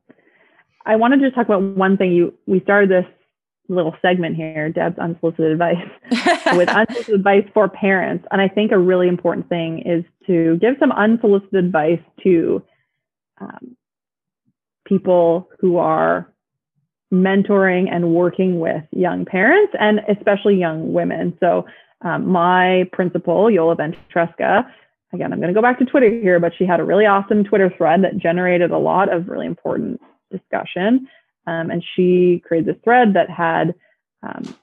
[0.85, 3.05] I wanted to talk about one thing you we started this
[3.67, 5.87] little segment here, Deb's unsolicited advice,
[6.55, 8.25] with unsolicited advice for parents.
[8.31, 12.63] And I think a really important thing is to give some unsolicited advice to
[13.39, 13.77] um,
[14.85, 16.31] people who are
[17.13, 21.37] mentoring and working with young parents and especially young women.
[21.39, 21.65] So,
[22.03, 24.65] um, my principal, Yola Ventresca,
[25.13, 27.43] again, I'm going to go back to Twitter here, but she had a really awesome
[27.43, 30.01] Twitter thread that generated a lot of really important
[30.31, 31.07] discussion.
[31.51, 33.75] Um, and she created this thread that had
[34.23, 34.55] um,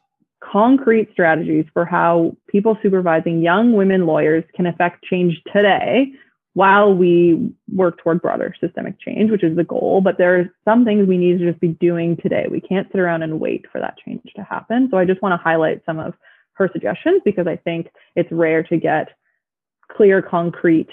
[0.43, 6.13] concrete strategies for how people supervising young women lawyers can affect change today
[6.55, 10.01] while we work toward broader systemic change, which is the goal.
[10.01, 12.47] But there are some things we need to just be doing today.
[12.51, 14.89] We can't sit around and wait for that change to happen.
[14.91, 16.15] So I just want to highlight some of
[16.55, 19.09] her suggestions because I think it's rare to get
[19.93, 20.89] clear, concrete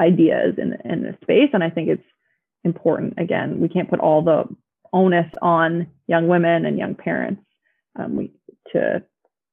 [0.00, 1.50] ideas in, in this space.
[1.52, 2.02] And I think it's
[2.64, 3.14] important.
[3.18, 4.44] Again, we can't put all the
[4.92, 7.42] onus on young women and young parents
[7.96, 8.32] um, we,
[8.72, 9.02] to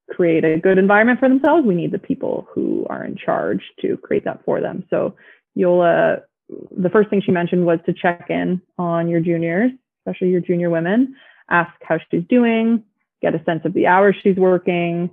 [0.09, 1.65] create a good environment for themselves.
[1.65, 4.85] We need the people who are in charge to create that for them.
[4.89, 5.15] So
[5.55, 6.19] Yola
[6.49, 9.71] the first thing she mentioned was to check in on your juniors,
[10.01, 11.15] especially your junior women,
[11.49, 12.83] ask how she's doing,
[13.21, 15.09] get a sense of the hours she's working,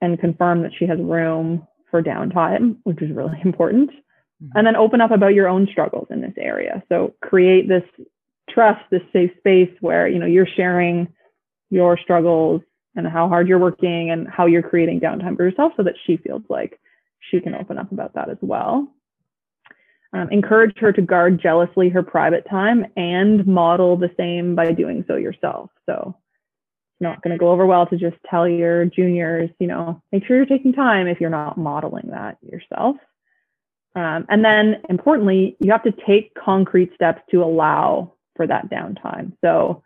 [0.00, 3.90] and confirm that she has room for downtime, which is really important.
[3.90, 4.58] Mm-hmm.
[4.58, 6.82] And then open up about your own struggles in this area.
[6.90, 7.84] So create this
[8.56, 11.08] trust, this safe space where, you know, you're sharing
[11.68, 12.62] your struggles
[12.94, 16.16] and how hard you're working and how you're creating downtime for yourself so that she
[16.16, 16.80] feels like
[17.30, 18.88] she can open up about that as well.
[20.14, 25.04] Um, encourage her to guard jealously her private time and model the same by doing
[25.06, 25.68] so yourself.
[25.84, 30.00] So it's not going to go over well to just tell your juniors, you know,
[30.12, 32.96] make sure you're taking time if you're not modeling that yourself.
[33.94, 39.32] Um, and then importantly, you have to take concrete steps to allow for that downtime.
[39.42, 39.82] So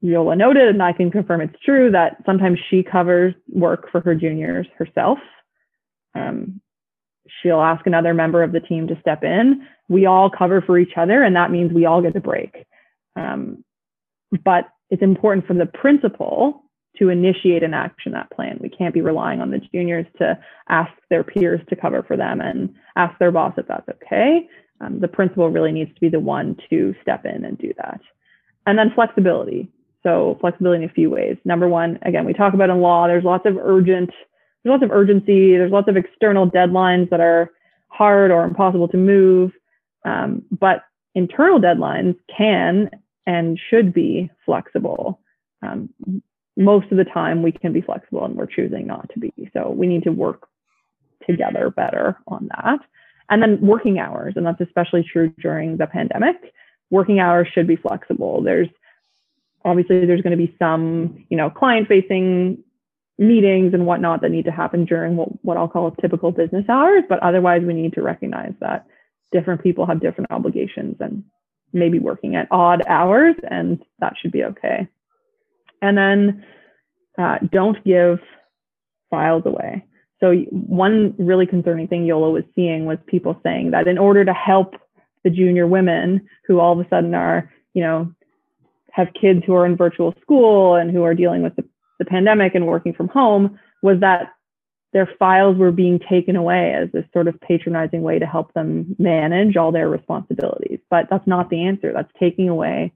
[0.00, 4.14] Yola noted, and I can confirm it's true, that sometimes she covers work for her
[4.14, 5.18] juniors herself.
[6.14, 6.60] Um,
[7.42, 9.66] she'll ask another member of the team to step in.
[9.88, 12.66] We all cover for each other, and that means we all get a break.
[13.14, 13.64] Um,
[14.44, 16.64] but it's important for the principal
[16.98, 18.58] to initiate and action that plan.
[18.60, 20.38] We can't be relying on the juniors to
[20.68, 24.48] ask their peers to cover for them and ask their boss if that's okay.
[24.82, 28.00] Um, the principal really needs to be the one to step in and do that.
[28.66, 29.70] And then flexibility.
[30.02, 31.36] So flexibility in a few ways.
[31.44, 34.10] Number one, again, we talk about in law, there's lots of urgent
[34.62, 35.56] there's lots of urgency.
[35.56, 37.50] There's lots of external deadlines that are
[37.88, 39.52] hard or impossible to move.
[40.04, 42.90] Um, but internal deadlines can
[43.26, 45.20] and should be flexible.
[45.62, 45.90] Um,
[46.56, 49.32] most of the time, we can be flexible and we're choosing not to be.
[49.52, 50.48] So we need to work
[51.26, 52.80] together better on that.
[53.30, 56.36] And then working hours, and that's especially true during the pandemic.
[56.90, 58.42] Working hours should be flexible.
[58.42, 58.68] There's
[59.64, 62.62] obviously there's going to be some, you know, client facing
[63.18, 67.04] meetings and whatnot that need to happen during what, what I'll call typical business hours.
[67.08, 68.86] But otherwise, we need to recognize that
[69.30, 71.24] different people have different obligations and
[71.72, 74.88] maybe working at odd hours, and that should be okay.
[75.80, 76.44] And then
[77.18, 78.18] uh, don't give
[79.10, 79.84] files away.
[80.22, 84.32] So, one really concerning thing Yola was seeing was people saying that in order to
[84.32, 84.74] help
[85.24, 88.12] the junior women who all of a sudden are, you know,
[88.92, 91.64] have kids who are in virtual school and who are dealing with the
[91.98, 94.32] the pandemic and working from home was that
[94.92, 98.94] their files were being taken away as this sort of patronizing way to help them
[98.98, 100.80] manage all their responsibilities.
[100.90, 101.92] But that's not the answer.
[101.92, 102.92] That's taking away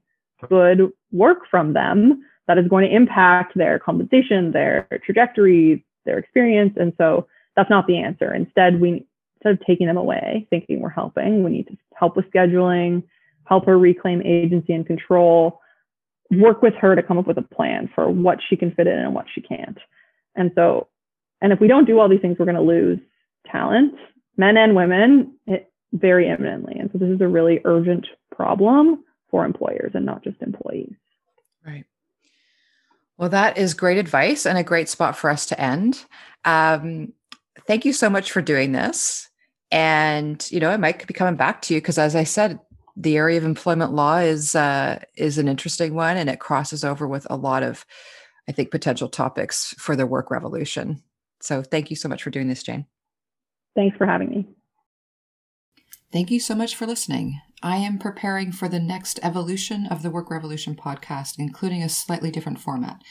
[0.47, 6.73] good work from them that is going to impact their compensation, their trajectory, their experience.
[6.77, 8.33] And so that's not the answer.
[8.33, 9.05] Instead, we
[9.35, 13.03] instead of taking them away, thinking we're helping, we need to help with scheduling,
[13.45, 15.61] help her reclaim agency and control,
[16.31, 18.97] work with her to come up with a plan for what she can fit in
[18.97, 19.77] and what she can't.
[20.35, 20.87] And so,
[21.41, 22.99] and if we don't do all these things, we're going to lose
[23.49, 23.93] talent,
[24.37, 26.75] men and women, it, very imminently.
[26.79, 30.95] And so this is a really urgent problem for employers and not just employees.
[31.65, 31.85] Right.
[33.17, 36.05] Well, that is great advice and a great spot for us to end.
[36.45, 37.13] Um,
[37.65, 39.29] thank you so much for doing this.
[39.71, 42.59] And, you know, I might be coming back to you because, as I said,
[42.95, 47.07] the area of employment law is uh, is an interesting one, and it crosses over
[47.07, 47.85] with a lot of,
[48.47, 51.03] I think, potential topics for the work revolution.
[51.41, 52.85] So, thank you so much for doing this, Jane.
[53.75, 54.47] Thanks for having me.
[56.11, 57.39] Thank you so much for listening.
[57.63, 62.29] I am preparing for the next evolution of the Work Revolution podcast, including a slightly
[62.29, 63.01] different format.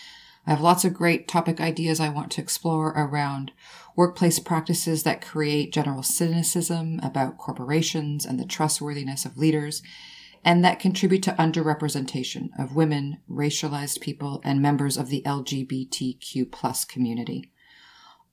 [0.47, 3.51] I have lots of great topic ideas I want to explore around
[3.97, 9.83] workplace practices that create general cynicism about corporations and the trustworthiness of leaders,
[10.45, 16.85] and that contribute to underrepresentation of women, racialized people, and members of the LGBTQ plus
[16.85, 17.51] community.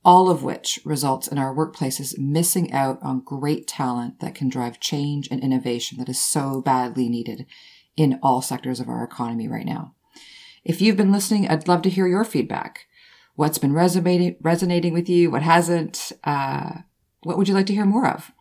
[0.06, 4.80] All of which results in our workplaces missing out on great talent that can drive
[4.80, 7.46] change and innovation that is so badly needed
[7.96, 9.96] in all sectors of our economy right now.
[10.66, 12.88] If you've been listening, I'd love to hear your feedback.
[13.36, 15.32] What's been resonating, resonating with you?
[15.32, 16.12] What hasn't?
[16.24, 16.80] Uh,
[17.24, 18.32] what would you like to hear more of?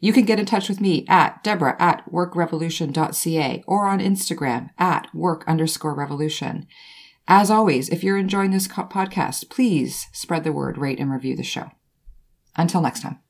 [0.00, 5.14] You can get in touch with me at Deborah at workrevolution.ca or on Instagram at
[5.14, 6.66] work underscore revolution.
[7.32, 11.44] As always, if you're enjoying this podcast, please spread the word, rate, and review the
[11.44, 11.70] show.
[12.56, 13.20] Until next time.